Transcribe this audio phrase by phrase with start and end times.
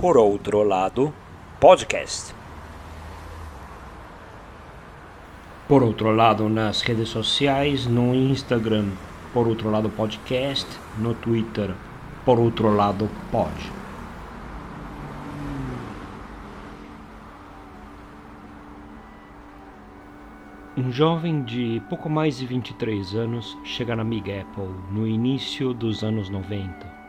[0.00, 1.12] Por outro lado,
[1.60, 2.34] podcast.
[5.68, 8.92] Por outro lado, nas redes sociais, no Instagram,
[9.34, 10.66] por outro lado podcast,
[10.96, 11.74] no Twitter,
[12.24, 13.52] por outro lado pod.
[20.78, 26.02] Um jovem de pouco mais de 23 anos chega na Big Apple no início dos
[26.02, 26.99] anos 90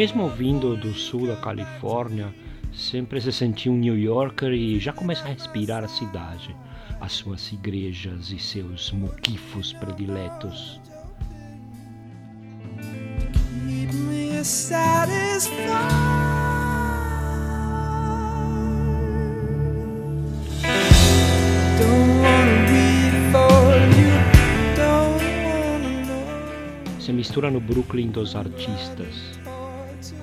[0.00, 2.34] Mesmo vindo do sul da Califórnia,
[2.72, 6.56] sempre se sentia um New Yorker e já começa a respirar a cidade,
[6.98, 10.80] as suas igrejas e seus muquifos prediletos.
[14.42, 16.20] Satisfied.
[27.10, 29.40] se mistura no Brooklyn dos artistas,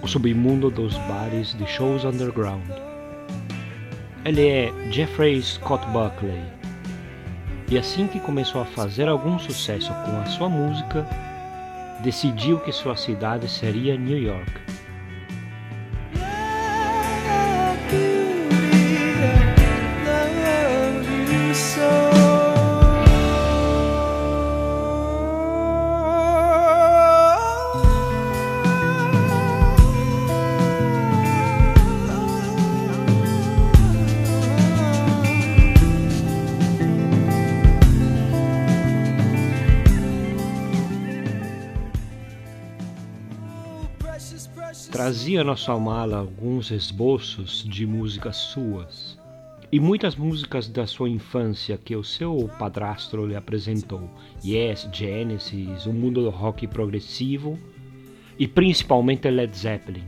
[0.02, 2.64] o submundo dos bares de shows underground.
[4.24, 6.42] Ele é Jeffrey Scott Buckley.
[7.70, 11.06] E assim que começou a fazer algum sucesso com a sua música,
[12.00, 14.77] decidiu que sua cidade seria New York.
[45.08, 49.18] Trazia na sua mala alguns esboços de músicas suas
[49.72, 54.10] e muitas músicas da sua infância que o seu padrasto lhe apresentou.
[54.44, 57.58] Yes, Genesis, o mundo do rock progressivo
[58.38, 60.04] e principalmente Led Zeppelin.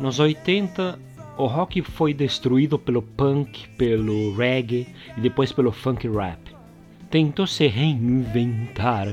[0.00, 0.98] Nos 80,
[1.36, 6.40] o rock foi destruído pelo punk, pelo reggae e depois pelo funk rap.
[7.10, 9.12] Tentou se reinventar,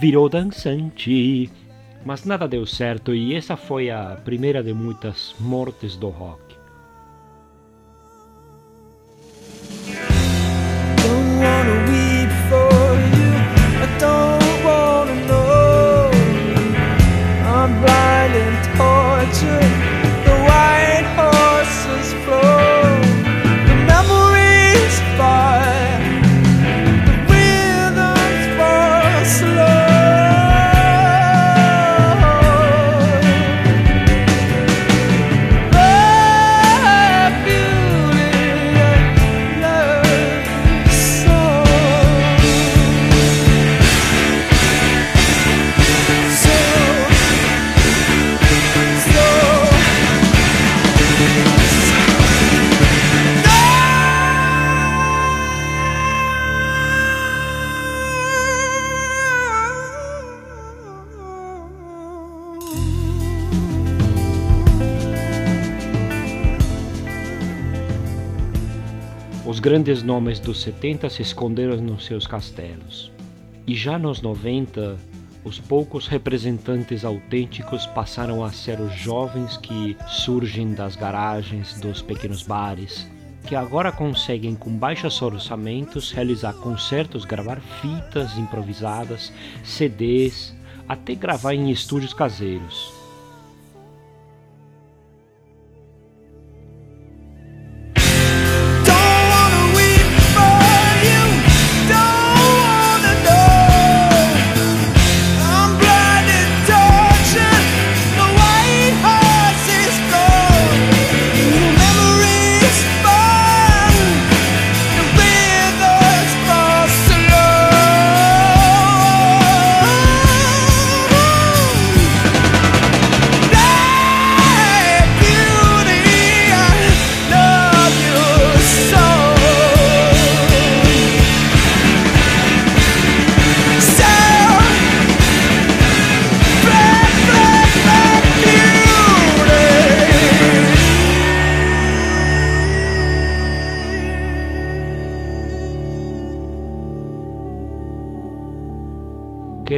[0.00, 1.50] virou dançante
[2.06, 6.54] mas nada deu certo e essa foi a primeira de muitas mortes do rock.
[19.28, 19.85] Os
[69.66, 73.10] grandes nomes dos 70 se esconderam nos seus castelos.
[73.66, 74.96] E já nos 90,
[75.42, 82.44] os poucos representantes autênticos passaram a ser os jovens que surgem das garagens dos pequenos
[82.44, 83.08] bares,
[83.44, 89.32] que agora conseguem, com baixos orçamentos, realizar concertos, gravar fitas improvisadas,
[89.64, 90.54] CDs,
[90.88, 92.95] até gravar em estúdios caseiros.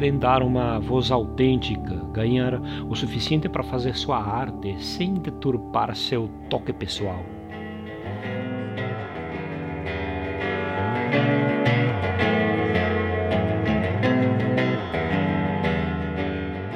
[0.09, 2.55] Querem dar uma voz autêntica, ganhar
[2.89, 7.23] o suficiente para fazer sua arte sem deturpar seu toque pessoal.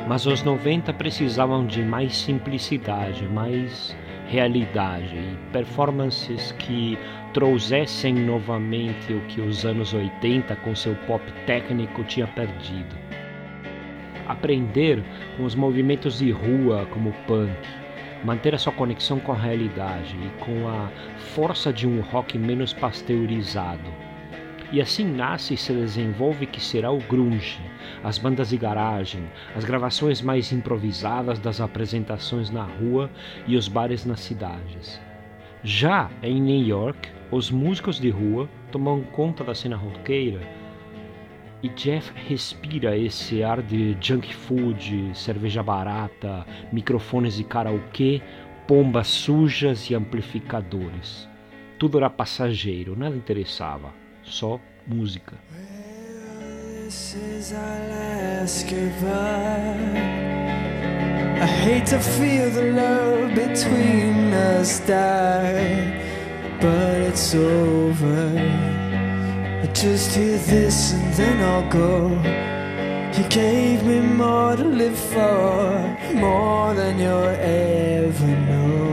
[0.06, 3.96] Mas os 90 precisavam de mais simplicidade, mais
[4.29, 6.99] realidade e performances que
[7.32, 13.02] trouxessem novamente o que os anos 80 com seu pop técnico tinha perdido.
[14.32, 15.05] Aprender
[15.37, 17.52] com os movimentos de rua como o punk,
[18.25, 20.88] manter a sua conexão com a realidade e com a
[21.34, 23.93] força de um rock menos pasteurizado.
[24.73, 27.61] E assim nasce e se desenvolve que será o grunge,
[28.02, 29.23] as bandas de garagem,
[29.55, 33.11] as gravações mais improvisadas das apresentações na rua
[33.46, 34.99] e os bares nas cidades.
[35.62, 40.40] Já em New York, os músicos de rua tomam conta da cena roqueira
[41.62, 48.20] e Jeff respira esse ar de junk food, cerveja barata, microfones de karaokê,
[48.67, 51.29] pombas sujas e amplificadores.
[51.79, 53.93] Tudo era passageiro, nada interessava,
[54.23, 55.37] só música.
[61.43, 66.00] I hate to feel the love between us die,
[66.61, 68.72] but it's over.
[69.75, 72.11] Just hear this and then I'll go.
[73.17, 78.93] You gave me more to live for, more than you'll ever know.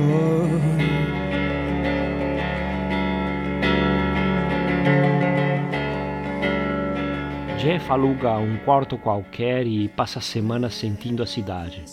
[7.59, 11.83] Jeff aluga um quarto qualquer e passa semanas sentindo a cidade.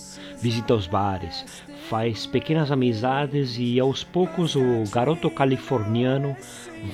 [0.40, 1.44] Visita os bares,
[1.88, 6.36] faz pequenas amizades e aos poucos o garoto californiano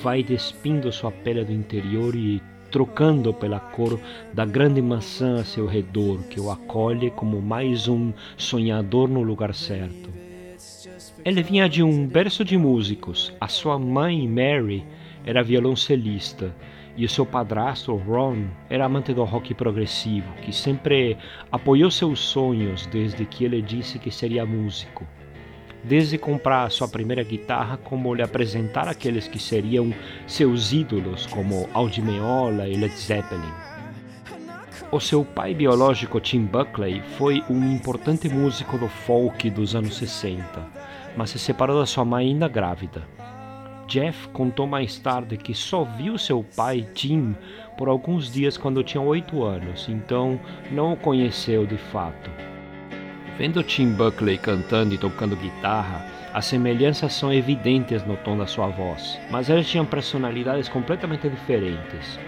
[0.01, 3.99] vai despindo sua pele do interior e trocando pela cor
[4.33, 9.53] da grande maçã a seu redor, que o acolhe como mais um sonhador no lugar
[9.53, 10.09] certo.
[11.23, 13.31] Ele vinha de um berço de músicos.
[13.39, 14.83] A sua mãe, Mary,
[15.25, 16.53] era violoncelista
[16.95, 21.17] e o seu padrasto, Ron, era amante do rock progressivo, que sempre
[21.51, 25.05] apoiou seus sonhos desde que ele disse que seria músico.
[25.83, 29.93] Desde comprar sua primeira guitarra, como lhe apresentar aqueles que seriam
[30.27, 33.51] seus ídolos, como Aldi Meola e Led Zeppelin.
[34.91, 40.43] O seu pai biológico, Tim Buckley, foi um importante músico do folk dos anos 60,
[41.17, 43.01] mas se separou da sua mãe ainda grávida.
[43.87, 47.35] Jeff contou mais tarde que só viu seu pai, Tim,
[47.77, 50.39] por alguns dias quando tinha oito anos, então
[50.71, 52.29] não o conheceu de fato.
[53.37, 58.67] Vendo Tim Buckley cantando e tocando guitarra, as semelhanças são evidentes no tom da sua
[58.67, 62.19] voz, mas eles tinham personalidades completamente diferentes.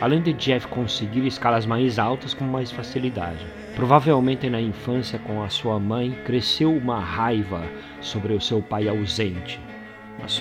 [0.00, 3.46] Além de Jeff conseguir escalas mais altas com mais facilidade.
[3.76, 7.62] Provavelmente na infância com a sua mãe cresceu uma raiva
[8.00, 9.60] sobre o seu pai ausente,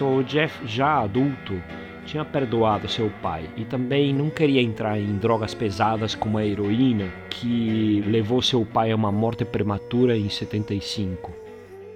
[0.01, 1.61] o Jeff, já adulto,
[2.05, 7.09] tinha perdoado seu pai e também não queria entrar em drogas pesadas como a heroína,
[7.29, 11.31] que levou seu pai a uma morte prematura em 75.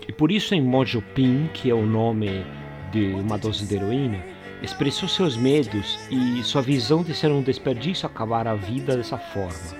[0.07, 2.45] E por isso em Mojo Pin, que é o nome
[2.91, 4.23] de uma dose de heroína,
[4.61, 9.76] expressou seus medos e sua visão de ser um desperdício acabar a vida dessa forma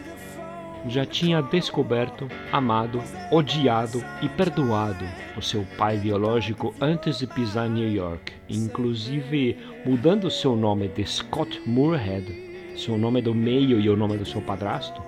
[0.88, 5.06] já tinha descoberto, amado, odiado e perdoado
[5.36, 11.06] o seu pai biológico antes de pisar em New York, inclusive mudando seu nome de
[11.06, 15.02] Scott Moorhead, seu nome do meio e o nome do seu padrasto.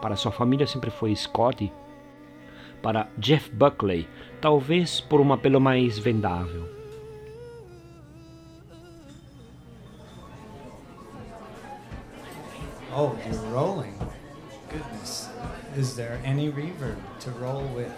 [0.00, 1.72] Para sua família sempre foi Scotty.
[2.82, 4.06] Para Jeff Buckley,
[4.40, 6.76] talvez por um apelo mais vendável.
[12.98, 14.05] Oh, you're rolling.
[14.70, 15.28] Goodness.
[15.76, 17.92] Is there any reverb to roll with?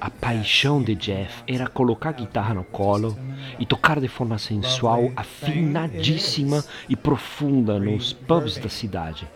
[0.00, 3.16] A paixão de Jeff era colocar a guitarra no colo
[3.58, 9.28] e tocar de forma sensual, afinadíssima e profunda nos pubs da cidade.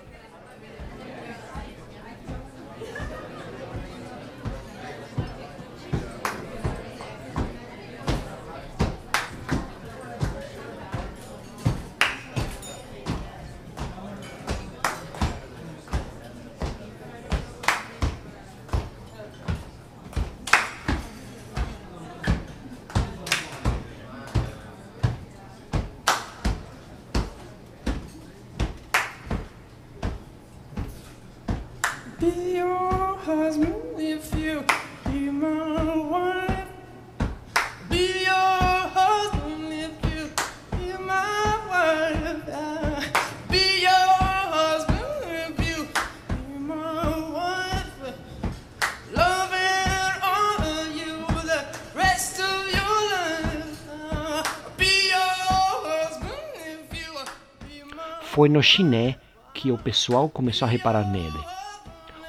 [58.40, 59.18] Foi no Chiné
[59.52, 61.38] que o pessoal começou a reparar nele.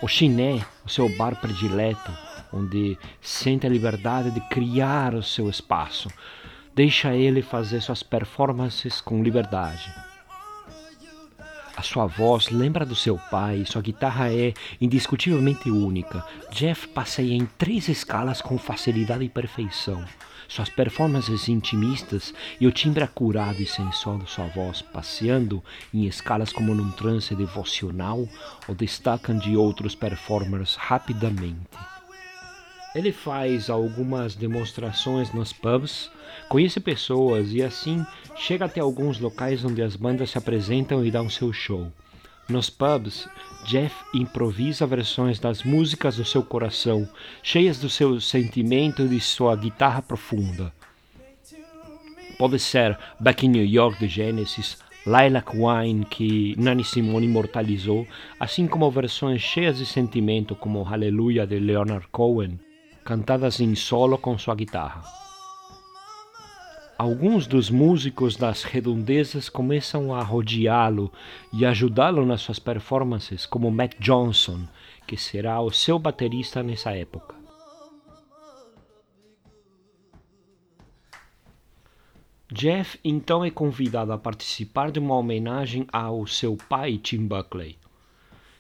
[0.02, 2.12] O Chiné, o seu bar predileto,
[2.52, 6.10] onde sente a liberdade de criar o seu espaço,
[6.76, 9.90] deixa ele fazer suas performances com liberdade.
[11.78, 16.26] A sua voz lembra do seu pai, sua guitarra é indiscutivelmente única.
[16.52, 20.04] Jeff passeia em três escalas com facilidade e perfeição.
[20.52, 26.52] Suas performances intimistas e o timbre acurado e sensual de sua voz, passeando em escalas
[26.52, 28.28] como num trance devocional,
[28.68, 31.70] o destacam de outros performers rapidamente.
[32.94, 36.12] Ele faz algumas demonstrações nos pubs,
[36.50, 38.06] conhece pessoas e assim
[38.36, 41.90] chega até alguns locais onde as bandas se apresentam e dão seu show.
[42.52, 43.30] Nos pubs,
[43.66, 47.08] Jeff improvisa versões das músicas do seu coração,
[47.42, 50.74] cheias do seu sentimento e de sua guitarra profunda.
[52.38, 58.06] Pode ser Back in New York de Genesis, Lilac Wine que Nani Simone imortalizou,
[58.38, 62.60] assim como versões cheias de sentimento como Hallelujah de Leonard Cohen,
[63.06, 65.21] cantadas em solo com sua guitarra.
[67.02, 71.12] Alguns dos músicos das redondezas começam a rodeá-lo
[71.52, 74.68] e ajudá-lo nas suas performances, como Matt Johnson,
[75.08, 77.34] que será o seu baterista nessa época.
[82.54, 87.80] Jeff então é convidado a participar de uma homenagem ao seu pai, Tim Buckley.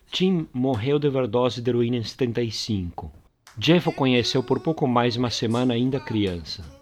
[0.09, 3.11] Tim morreu de overdose de heroína em 75.
[3.55, 6.80] Jeff o conheceu por pouco mais de uma semana ainda criança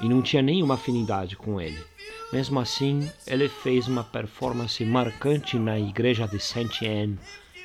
[0.00, 1.82] e não tinha nenhuma afinidade com ele.
[2.32, 6.86] Mesmo assim, ele fez uma performance marcante na igreja de St.
[6.86, 7.18] Anne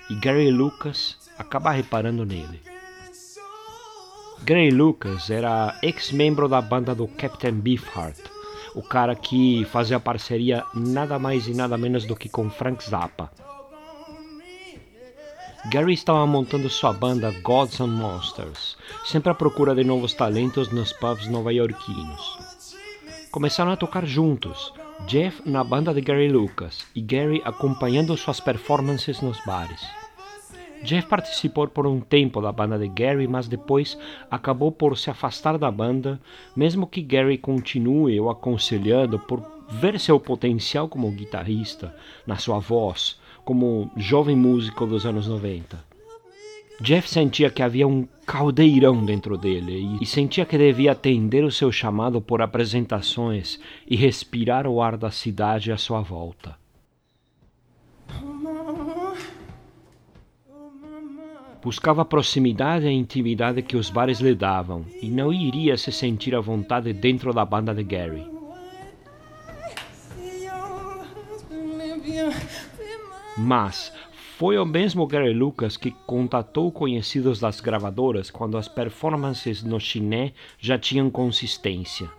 [0.09, 2.61] e Gary Lucas acaba reparando nele.
[4.43, 8.19] Gary Lucas era ex-membro da banda do Captain Beefheart,
[8.75, 13.31] o cara que fazia parceria nada mais e nada menos do que com Frank Zappa.
[15.69, 20.93] Gary estava montando sua banda Gods and Monsters, sempre à procura de novos talentos nos
[20.93, 22.37] pubs nova-iorquinos.
[23.31, 24.71] Começaram a tocar juntos,
[25.07, 29.81] Jeff na banda de Gary Lucas e Gary acompanhando suas performances nos bares.
[30.83, 33.97] Jeff participou por um tempo da banda de Gary, mas depois
[34.29, 36.21] acabou por se afastar da banda,
[36.55, 41.95] mesmo que Gary continue o aconselhando por ver seu potencial como guitarrista,
[42.27, 45.85] na sua voz, como jovem músico dos anos 90.
[46.81, 51.71] Jeff sentia que havia um caldeirão dentro dele e sentia que devia atender o seu
[51.71, 56.57] chamado por apresentações e respirar o ar da cidade à sua volta.
[61.63, 65.91] Buscava a proximidade e a intimidade que os bares lhe davam e não iria se
[65.91, 68.35] sentir à vontade dentro da banda de Gary.
[73.37, 73.91] Mas
[74.37, 80.33] foi o mesmo Gary Lucas que contatou conhecidos das gravadoras quando as performances no chiné
[80.57, 82.09] já tinham consistência.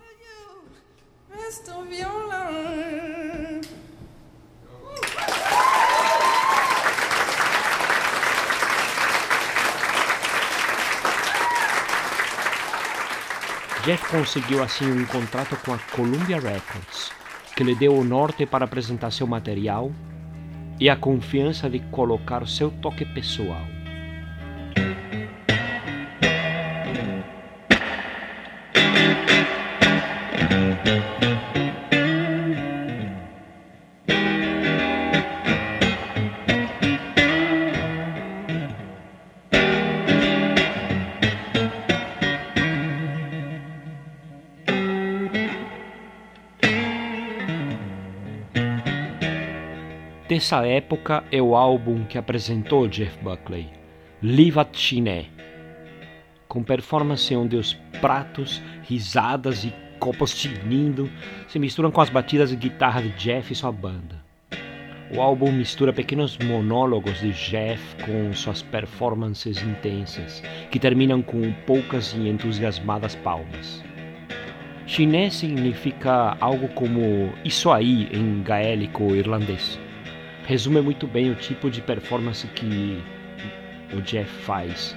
[13.85, 17.13] Jeff conseguiu assim um contrato com a Columbia Records,
[17.55, 19.93] que lhe deu o norte para apresentar seu material
[20.79, 23.76] e a confiança de colocar o seu toque pessoal.
[50.29, 53.69] Dessa época é o álbum que apresentou Jeff Buckley,
[54.21, 55.27] Live at Chiné,
[56.49, 61.09] com performance onde os pratos, risadas e copos tinindo
[61.47, 64.25] se misturam com as batidas de guitarra de Jeff e sua banda.
[65.15, 70.43] O álbum mistura pequenos monólogos de Jeff com suas performances intensas,
[70.73, 73.85] que terminam com poucas e entusiasmadas palmas.
[74.89, 79.79] Chiné significa algo como isso aí em gaélico irlandês
[80.47, 83.03] resume muito bem o tipo de performance que
[83.93, 84.97] o Jeff faz.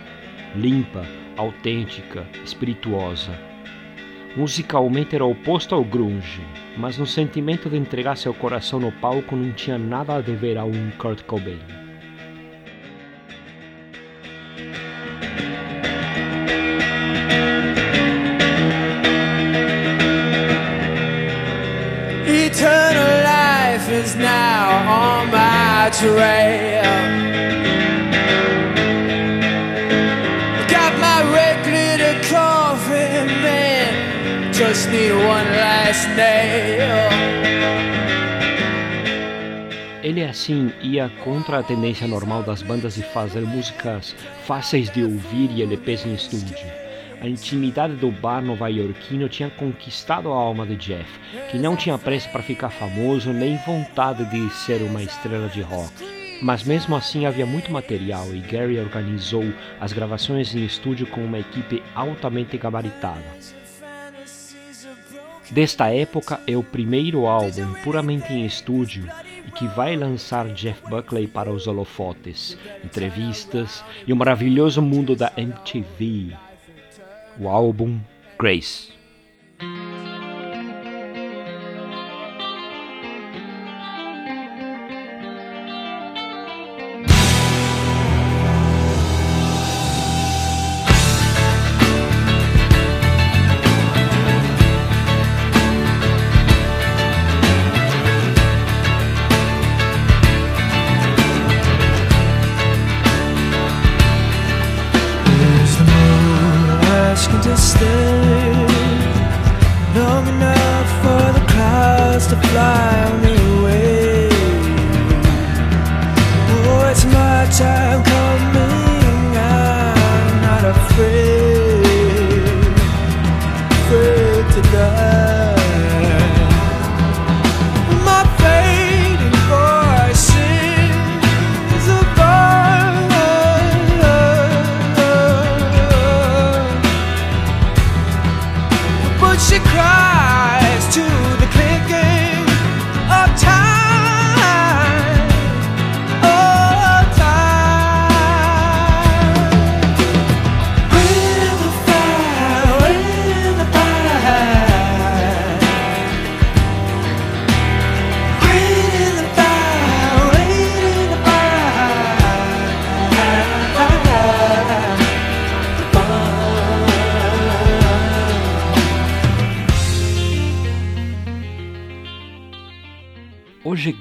[0.56, 1.04] Limpa,
[1.36, 3.32] autêntica, espirituosa.
[4.38, 6.42] Musicalmente era oposto ao grunge,
[6.78, 10.64] mas no sentimento de entregar seu coração no palco não tinha nada a dever a
[10.64, 11.89] um Kurt Cobain.
[26.02, 26.82] Lingerie.
[30.68, 34.54] Got my red glitter coffin, man.
[34.54, 37.10] Just need one last nail.
[40.02, 44.16] Ele assim ia contra a tendência normal das bandas de fazer músicas
[44.46, 46.89] fáceis de ouvir e LPs em estúdio.
[47.22, 51.20] A intimidade do bar nova-iorquino tinha conquistado a alma de Jeff,
[51.52, 55.92] que não tinha pressa para ficar famoso nem vontade de ser uma estrela de rock.
[56.42, 59.44] Mas mesmo assim havia muito material e Gary organizou
[59.82, 63.22] as gravações em estúdio com uma equipe altamente gabaritada.
[65.52, 69.10] Desta época é o primeiro álbum puramente em estúdio
[69.46, 75.34] e que vai lançar Jeff Buckley para os holofotes, entrevistas e o maravilhoso mundo da
[75.36, 76.49] MTV.
[77.40, 78.00] O álbum
[78.38, 78.99] Grace.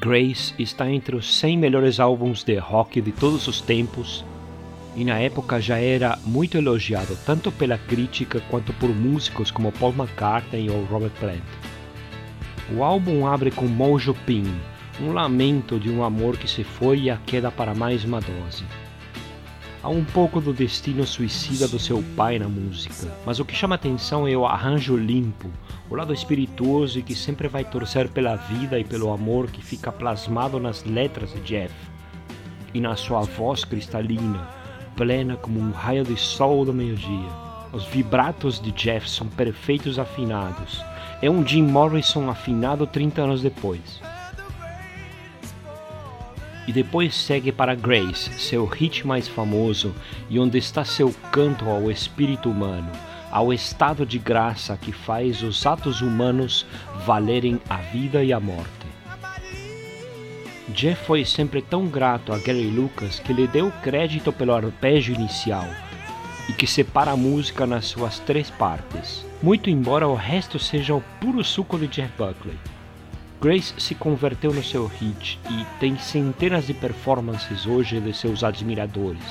[0.00, 4.24] Grace está entre os 100 melhores álbuns de rock de todos os tempos
[4.94, 9.92] e na época já era muito elogiado tanto pela crítica quanto por músicos como Paul
[9.92, 11.42] McCartney ou Robert Plant.
[12.76, 14.44] O álbum abre com Mojo Pin,
[15.00, 18.64] um lamento de um amor que se foi e a queda para mais uma dose.
[19.88, 23.74] Há um pouco do destino suicida do seu pai na música, mas o que chama
[23.74, 25.48] atenção é o arranjo limpo,
[25.88, 29.90] o lado espirituoso e que sempre vai torcer pela vida e pelo amor que fica
[29.90, 31.74] plasmado nas letras de Jeff
[32.74, 34.46] e na sua voz cristalina,
[34.94, 37.30] plena como um raio de sol do meio-dia.
[37.72, 40.84] Os vibratos de Jeff são perfeitos afinados.
[41.22, 44.02] É um Jim Morrison afinado 30 anos depois.
[46.68, 49.94] E depois segue para Grace, seu hit mais famoso
[50.28, 52.92] e onde está seu canto ao espírito humano,
[53.32, 56.66] ao estado de graça que faz os atos humanos
[57.06, 58.68] valerem a vida e a morte.
[60.68, 65.66] Jeff foi sempre tão grato a Gary Lucas que lhe deu crédito pelo arpejo inicial
[66.50, 71.00] e que separa a música nas suas três partes, muito embora o resto seja o
[71.18, 72.58] puro suco de Jeff Buckley.
[73.40, 79.22] Grace se converteu no seu hit e tem centenas de performances hoje de seus admiradores.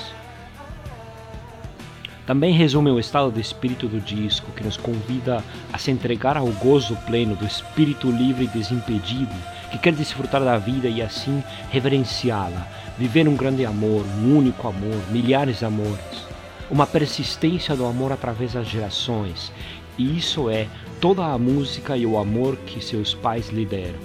[2.26, 6.46] Também resume o estado de espírito do disco, que nos convida a se entregar ao
[6.46, 9.34] gozo pleno do espírito livre e desimpedido,
[9.70, 12.66] que quer desfrutar da vida e assim reverenciá-la,
[12.96, 16.26] viver um grande amor, um único amor, milhares de amores,
[16.70, 19.52] uma persistência do amor através das gerações,
[19.98, 20.66] e isso é
[21.00, 23.98] toda a música e o amor que seus pais lhe deram.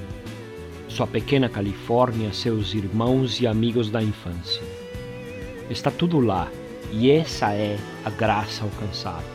[0.87, 4.61] Sua pequena Califórnia, seus irmãos e amigos da infância.
[5.69, 6.51] Está tudo lá,
[6.91, 9.32] e essa é a graça alcançada.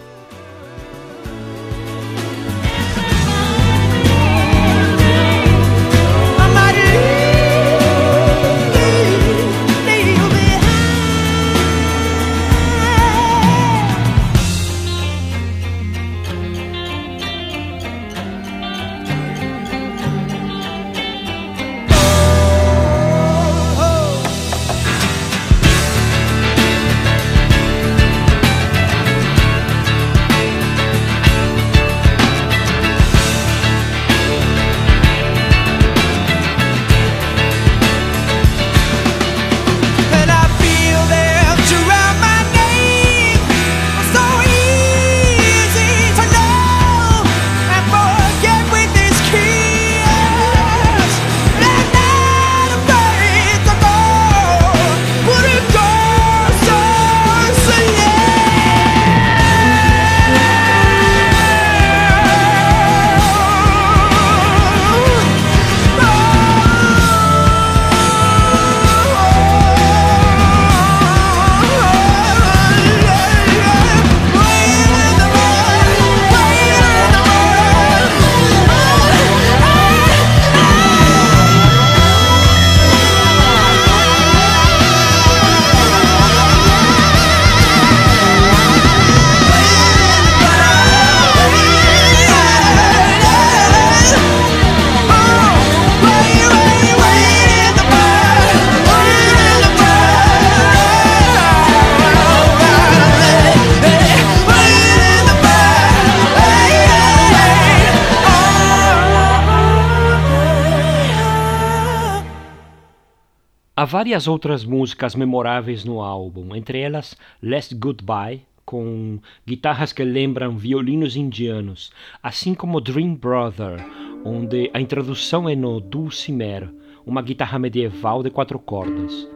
[113.88, 121.16] Várias outras músicas memoráveis no álbum, entre elas Last Goodbye, com guitarras que lembram violinos
[121.16, 121.90] indianos,
[122.22, 123.82] assim como Dream Brother,
[124.22, 126.68] onde a introdução é no dulcimer,
[127.06, 129.26] uma guitarra medieval de quatro cordas.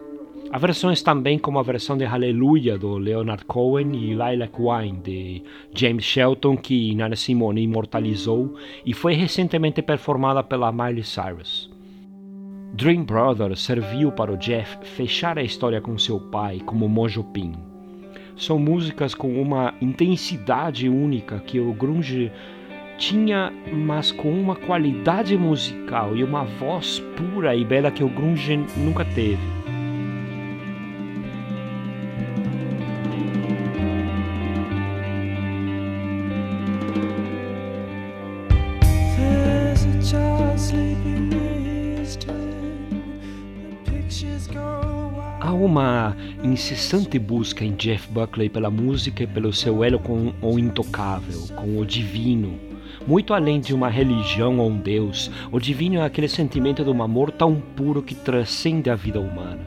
[0.51, 5.43] Há versões também como a versão de Hallelujah do Leonard Cohen e Lilac Wine de
[5.75, 11.72] James Shelton que Nana Simone imortalizou e foi recentemente performada pela Miley Cyrus.
[12.75, 17.53] Dream Brother serviu para o Jeff fechar a história com seu pai como Mojo Pin.
[18.35, 22.33] São músicas com uma intensidade única que o grunge
[22.97, 28.57] tinha, mas com uma qualidade musical e uma voz pura e bela que o grunge
[28.75, 29.62] nunca teve.
[45.65, 51.47] Uma incessante busca em Jeff Buckley pela música e pelo seu elo com o intocável,
[51.55, 52.59] com o divino.
[53.07, 57.01] Muito além de uma religião ou um Deus, o divino é aquele sentimento de um
[57.01, 59.61] amor tão puro que transcende a vida humana.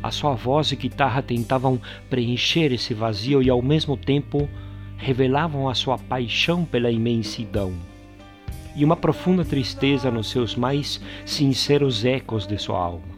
[0.00, 4.48] A sua voz e guitarra tentavam preencher esse vazio e ao mesmo tempo
[4.96, 7.72] revelavam a sua paixão pela imensidão
[8.76, 13.13] e uma profunda tristeza nos seus mais sinceros ecos de sua alma.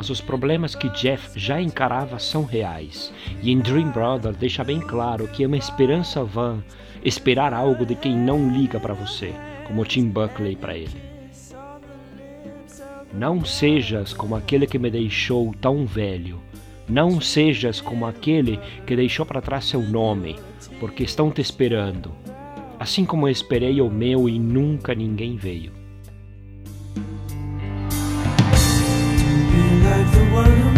[0.00, 4.80] Mas os problemas que Jeff já encarava são reais, e em Dream Brother deixa bem
[4.80, 6.64] claro que é uma esperança vã
[7.04, 9.34] esperar algo de quem não liga para você,
[9.66, 10.96] como Tim Buckley para ele.
[13.12, 16.40] Não sejas como aquele que me deixou tão velho.
[16.88, 20.36] Não sejas como aquele que deixou para trás seu nome,
[20.78, 22.10] porque estão te esperando.
[22.78, 25.79] Assim como eu esperei o meu e nunca ninguém veio.
[30.30, 30.69] were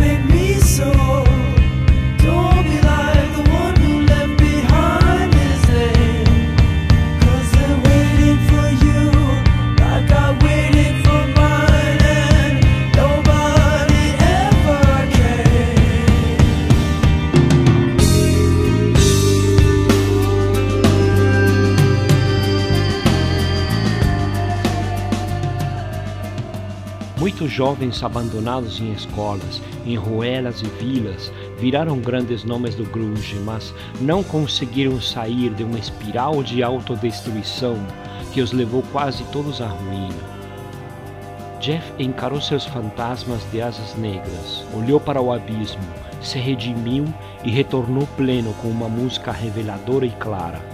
[27.52, 34.22] jovens abandonados em escolas, em ruelas e vilas viraram grandes nomes do grunge, mas não
[34.22, 37.76] conseguiram sair de uma espiral de autodestruição
[38.32, 40.32] que os levou quase todos à ruína.
[41.60, 45.82] Jeff encarou seus fantasmas de asas negras, olhou para o abismo,
[46.20, 47.04] se redimiu
[47.44, 50.71] e retornou pleno com uma música reveladora e clara.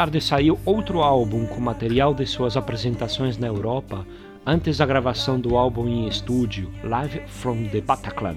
[0.00, 4.06] Tarde saiu outro álbum com material de suas apresentações na Europa,
[4.46, 8.36] antes da gravação do álbum em estúdio, Live from the Bataclan.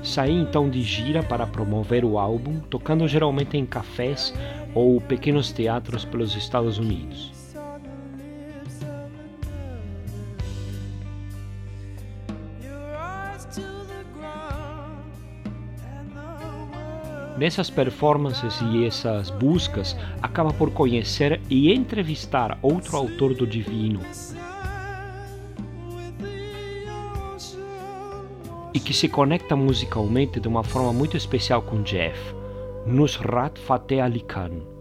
[0.00, 4.32] Saí então de gira para promover o álbum, tocando geralmente em cafés
[4.76, 7.34] ou pequenos teatros pelos Estados Unidos.
[17.36, 24.00] Nessas performances e essas buscas, acaba por conhecer e entrevistar outro autor do divino.
[28.72, 32.18] E que se conecta musicalmente de uma forma muito especial com Jeff,
[32.86, 34.73] Nusrat Fateh Ali Khan.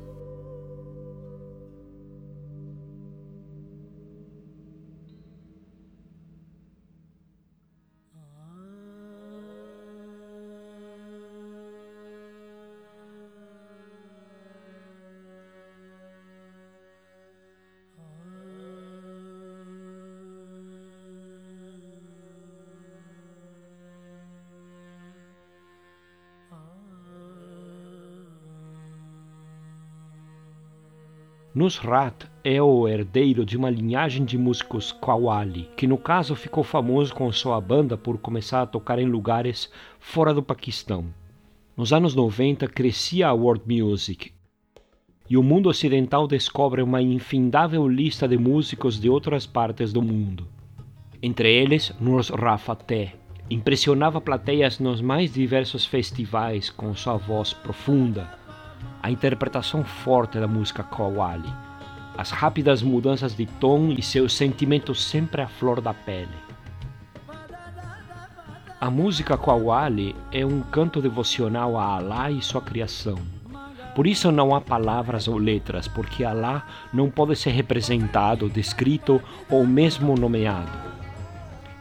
[31.63, 37.15] Nusrat é o herdeiro de uma linhagem de músicos Qawwali, que no caso ficou famoso
[37.15, 41.05] com sua banda por começar a tocar em lugares fora do Paquistão.
[41.77, 44.33] Nos anos 90 crescia a world music
[45.29, 50.45] e o mundo ocidental descobre uma infindável lista de músicos de outras partes do mundo.
[51.21, 53.13] Entre eles, Nusrat Fateh,
[53.49, 58.42] impressionava plateias nos mais diversos festivais com sua voz profunda,
[59.01, 61.51] a interpretação forte da música Kowali,
[62.17, 66.43] as rápidas mudanças de tom e seus sentimentos sempre à flor da pele.
[68.79, 73.17] A música Kowali é um canto devocional a Allah e sua criação.
[73.95, 79.65] Por isso não há palavras ou letras, porque Allah não pode ser representado, descrito ou
[79.65, 80.71] mesmo nomeado.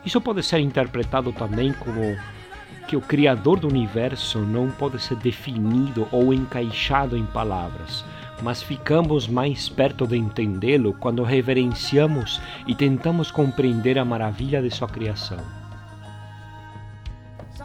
[0.05, 2.17] Isso pode ser interpretado também como
[2.87, 8.05] que o Criador do universo não pode ser definido ou encaixado em palavras,
[8.43, 14.89] mas ficamos mais perto de entendê-lo quando reverenciamos e tentamos compreender a maravilha de sua
[14.89, 15.39] criação.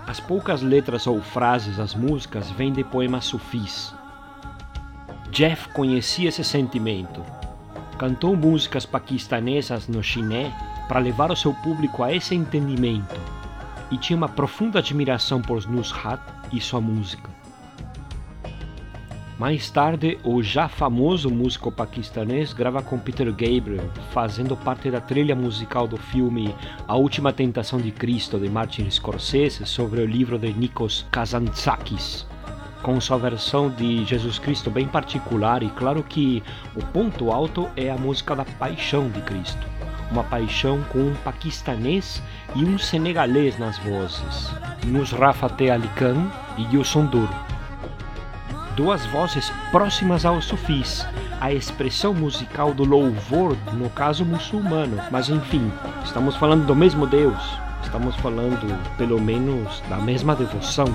[0.06, 3.94] As poucas letras ou frases das músicas vêm de poemas sufis.
[5.32, 7.22] Jeff conhecia esse sentimento.
[7.98, 10.54] Cantou músicas paquistanesas no chinês
[10.88, 13.37] para levar o seu público a esse entendimento
[13.92, 16.22] e tinha uma profunda admiração por Nusrat
[16.52, 17.30] e sua música.
[19.40, 25.36] Mais tarde, o já famoso músico paquistanês grava com Peter Gabriel, fazendo parte da trilha
[25.36, 26.56] musical do filme
[26.88, 32.26] A Última Tentação de Cristo de Martin Scorsese sobre o livro de Nikos Kazantzakis,
[32.82, 36.42] com sua versão de Jesus Cristo bem particular e claro que
[36.76, 39.68] o ponto alto é a música da Paixão de Cristo
[40.12, 42.22] uma paixão com um paquistanês
[42.56, 44.52] e um senegalês nas vozes,
[44.86, 47.30] Nusrat Fateh Ali Khan e Yusuf Dur.
[48.76, 51.06] Duas vozes próximas aos sufis,
[51.42, 55.72] a expressão musical do louvor, no caso muçulmano, mas enfim,
[56.04, 57.42] estamos falando do mesmo Deus,
[57.84, 60.86] estamos falando pelo menos da mesma devoção.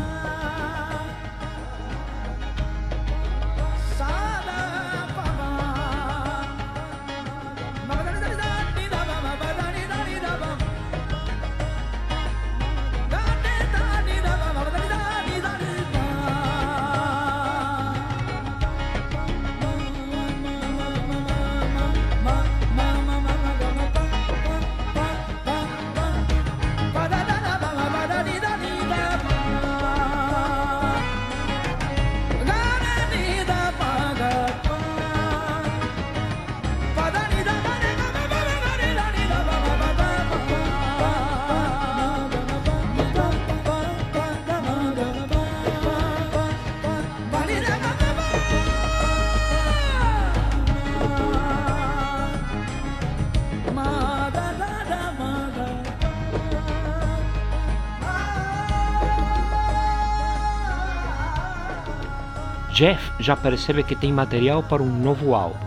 [62.73, 65.67] Jeff já percebe que tem material para um novo álbum.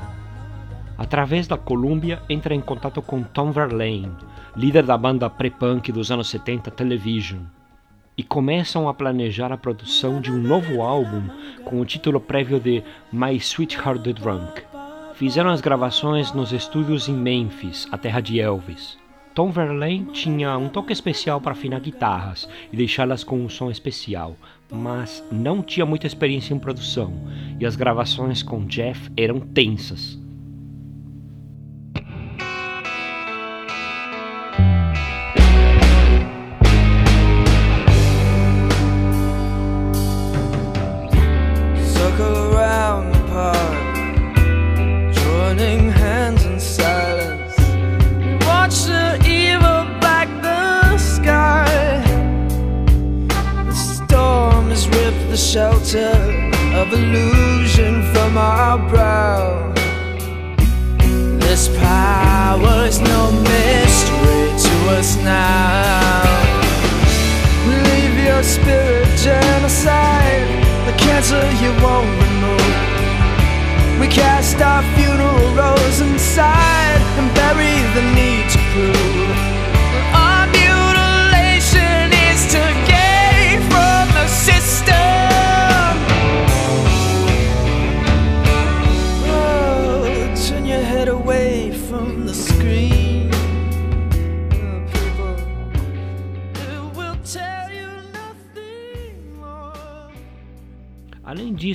[0.97, 4.11] Através da Columbia, entra em contato com Tom Verlaine,
[4.55, 7.41] líder da banda pre-punk dos anos 70 Television,
[8.17, 11.21] e começam a planejar a produção de um novo álbum
[11.63, 14.63] com o título prévio de My Sweetheart the Drunk.
[15.13, 18.97] Fizeram as gravações nos estúdios em Memphis, a terra de Elvis.
[19.35, 24.37] Tom Verlaine tinha um toque especial para afinar guitarras e deixá-las com um som especial,
[24.75, 27.13] mas não tinha muita experiência em produção
[27.59, 30.19] e as gravações com Jeff eram tensas.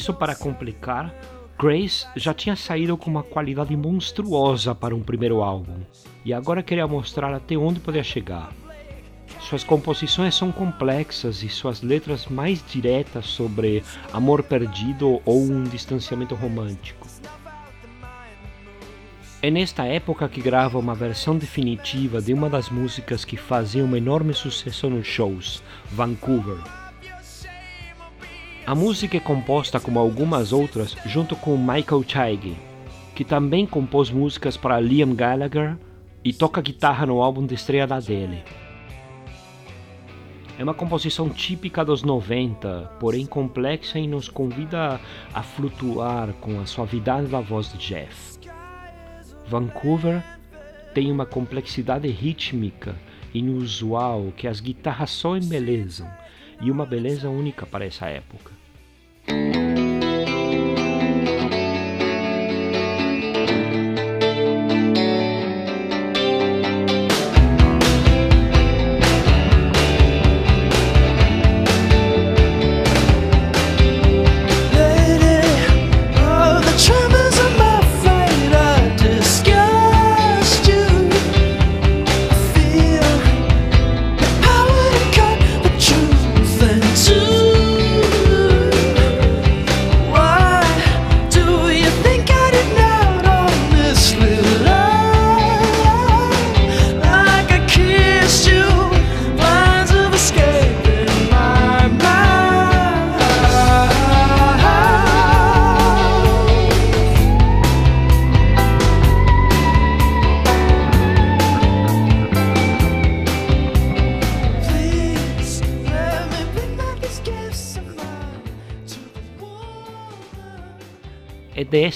[0.00, 1.14] Disso, para complicar,
[1.58, 5.76] Grace já tinha saído com uma qualidade monstruosa para um primeiro álbum
[6.24, 8.50] e agora queria mostrar até onde podia chegar.
[9.40, 16.34] Suas composições são complexas e suas letras mais diretas sobre amor perdido ou um distanciamento
[16.34, 17.06] romântico.
[19.42, 23.94] É nesta época que grava uma versão definitiva de uma das músicas que fazia um
[23.94, 26.79] enorme sucesso nos shows, Vancouver.
[28.70, 32.56] A música é composta como algumas outras junto com Michael Chaige,
[33.16, 35.76] que também compôs músicas para Liam Gallagher
[36.22, 38.44] e toca guitarra no álbum de estreia da dele.
[40.56, 45.00] É uma composição típica dos 90, porém complexa e nos convida
[45.34, 48.38] a flutuar com a suavidade da voz de Jeff.
[49.48, 50.22] Vancouver
[50.94, 52.94] tem uma complexidade rítmica
[53.34, 56.08] inusual que as guitarras só embelezam,
[56.60, 58.52] e uma beleza única para essa época.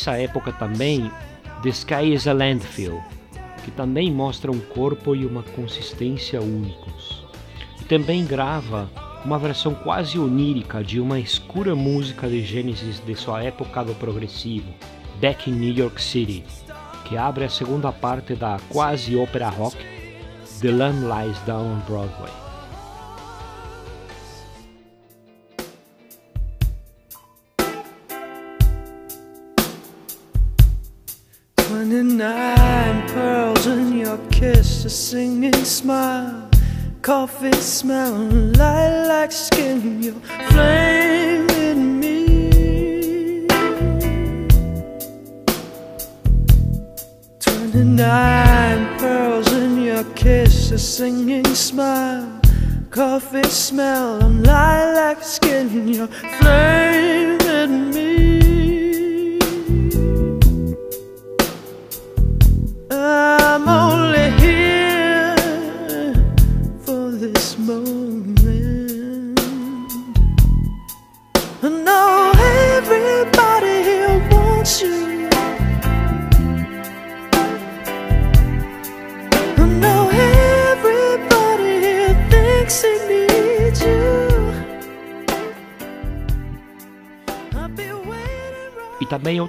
[0.05, 1.11] Dessa época também
[1.63, 3.03] The Sky is a Landfill,
[3.65, 7.25] que também mostra um corpo e uma consistência únicos.
[7.81, 8.91] E também grava
[9.25, 14.75] uma versão quase onírica de uma escura música de Gênesis de sua época do progressivo,
[15.23, 16.45] Back in New York City,
[17.07, 19.79] que abre a segunda parte da quase ópera rock
[20.61, 22.44] The Lamb Lies Down on Broadway.
[31.85, 36.49] Twenty-nine pearls in your kiss, a singing smile,
[37.03, 40.15] coffee smelling lilac skin, your
[40.49, 43.47] flame in me.
[47.41, 52.41] Twenty-nine pearls in your kiss, a singing smile,
[52.89, 57.24] coffee smell lilac skin, your flame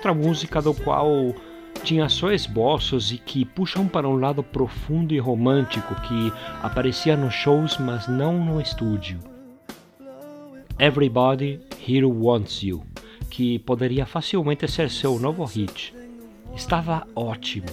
[0.06, 1.34] outra música do qual
[1.84, 6.32] tinha só esboços e que puxam para um lado profundo e romântico que
[6.62, 9.20] aparecia nos shows, mas não no estúdio.
[10.78, 12.84] Everybody Here Wants You,
[13.32, 15.95] que poderia facilmente ser seu novo hit.
[16.56, 17.66] Estava ótimo,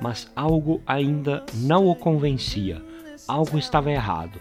[0.00, 2.82] mas algo ainda não o convencia.
[3.28, 4.40] Algo estava errado.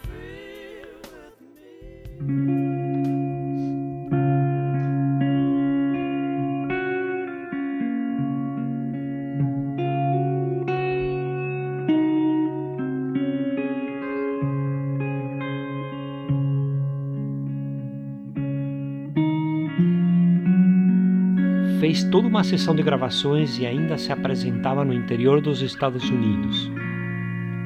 [22.16, 26.72] Toda uma sessão de gravações e ainda se apresentava no interior dos Estados Unidos.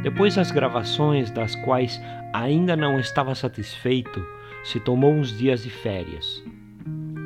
[0.01, 2.01] Depois das gravações, das quais
[2.33, 4.25] ainda não estava satisfeito,
[4.63, 6.43] se tomou uns dias de férias.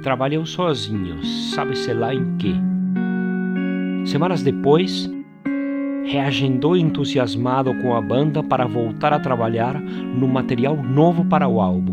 [0.01, 2.55] Trabalhou sozinho, sabe-se lá em quê.
[4.03, 5.09] Semanas depois,
[6.03, 11.92] reagendou entusiasmado com a banda para voltar a trabalhar no material novo para o álbum.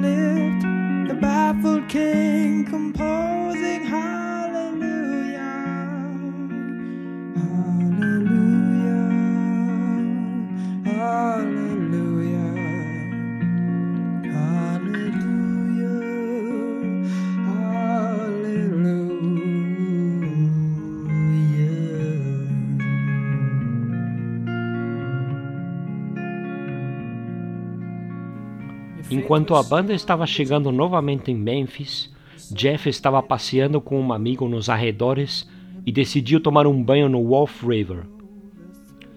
[29.31, 32.13] Enquanto a banda estava chegando novamente em Memphis,
[32.51, 35.49] Jeff estava passeando com um amigo nos arredores
[35.85, 38.03] e decidiu tomar um banho no Wolf River.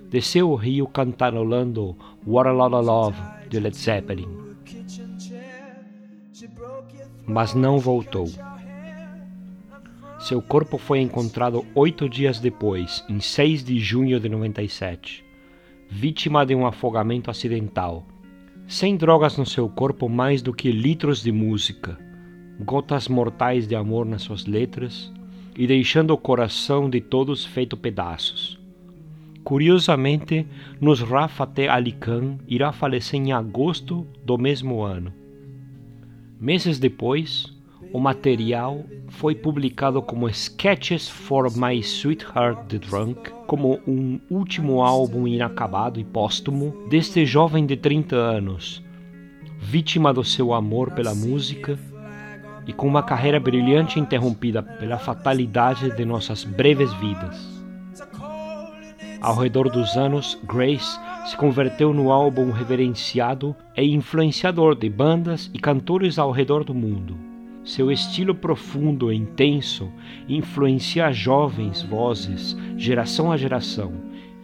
[0.09, 4.29] Desceu o rio cantarolando What a Lot of Love de Led Zeppelin,
[7.27, 8.29] mas não voltou.
[10.21, 15.25] Seu corpo foi encontrado oito dias depois, em 6 de junho de 97,
[15.91, 18.07] vítima de um afogamento acidental.
[18.67, 21.99] Sem drogas no seu corpo mais do que litros de música,
[22.61, 25.13] gotas mortais de amor nas suas letras
[25.55, 28.59] e deixando o coração de todos feito pedaços.
[29.45, 30.47] Curiosamente,
[30.81, 31.95] Nusrat Fateh Ali
[32.49, 35.13] irá falecer em agosto do mesmo ano.
[36.41, 37.55] Meses depois,
[37.95, 45.29] o material foi publicado como Sketches for My Sweetheart the Drunk, como um último álbum
[45.29, 48.83] inacabado e póstumo deste jovem de 30 anos,
[49.61, 51.79] vítima do seu amor pela música
[52.67, 57.65] e com uma carreira brilhante interrompida pela fatalidade de nossas breves vidas.
[59.21, 65.61] Ao redor dos anos, Grace se converteu no álbum reverenciado e influenciador de bandas e
[65.61, 67.34] cantores ao redor do mundo.
[67.65, 69.91] Seu estilo profundo e intenso
[70.29, 73.95] influencia jovens vozes, geração a geração,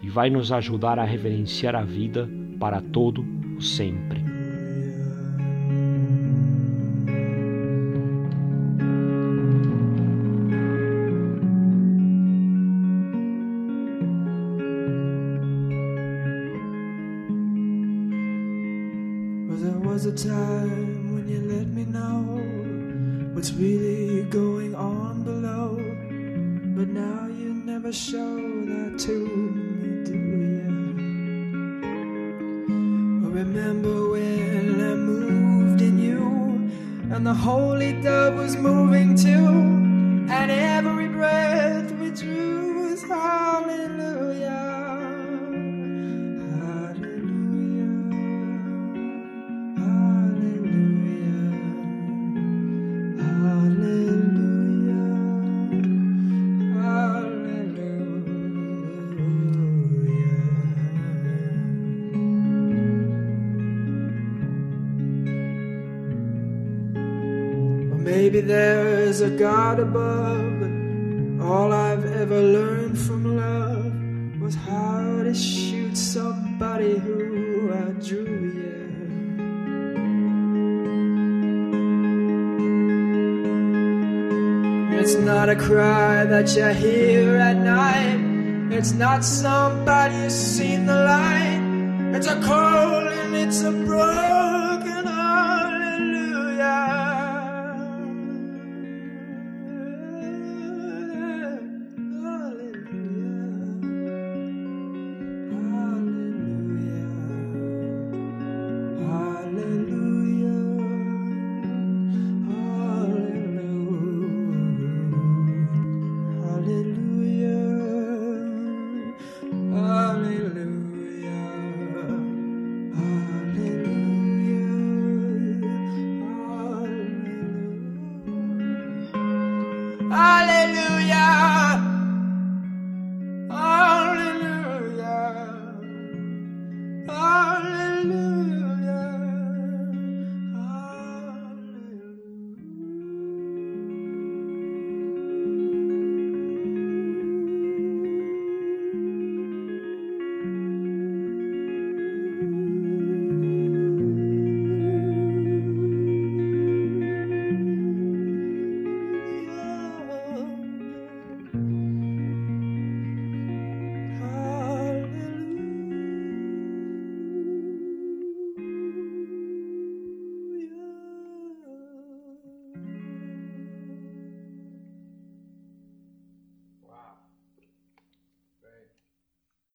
[0.01, 2.27] e vai nos ajudar a reverenciar a vida
[2.59, 3.23] para todo
[3.55, 4.21] o sempre.
[19.61, 22.60] There was a time when you let me know
[23.33, 25.75] what's really going on below.
[26.75, 30.61] But now you never show that to me, do you?
[33.29, 36.19] Remember when I moved in you,
[37.13, 39.47] and the holy dove was moving too,
[40.29, 41.70] and every breath
[69.21, 77.71] a God above, all I've ever learned from love was how to shoot somebody who
[77.71, 78.41] I drew.
[84.99, 88.71] It's not a cry that you hear at night.
[88.71, 92.15] It's not somebody who's seen the light.
[92.15, 94.50] It's a call and it's a broken